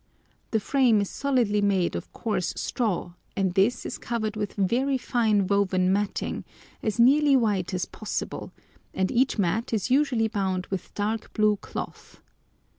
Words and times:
The 0.49 0.59
frame 0.59 0.99
is 0.99 1.11
solidly 1.11 1.61
made 1.61 1.95
of 1.95 2.11
coarse 2.11 2.53
straw, 2.57 3.13
and 3.37 3.53
this 3.53 3.85
is 3.85 3.99
covered 3.99 4.35
with 4.35 4.55
very 4.55 4.97
fine 4.97 5.45
woven 5.45 5.93
matting, 5.93 6.43
as 6.81 6.99
nearly 6.99 7.35
white 7.35 7.71
as 7.71 7.85
possible, 7.85 8.51
and 8.95 9.11
each 9.11 9.37
mat 9.37 9.71
is 9.73 9.91
usually 9.91 10.27
bound 10.27 10.65
with 10.71 10.91
dark 10.95 11.31
blue 11.33 11.57
cloth. 11.57 12.19